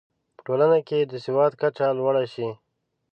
په 0.35 0.41
ټولنه 0.45 0.79
کې 0.87 0.99
د 1.01 1.13
سواد 1.25 1.51
کچه 1.61 1.87
لوړه 1.99 2.23
شي. 2.33 2.49